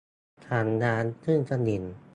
[0.47, 1.83] ถังน้ำขึ้นสนิม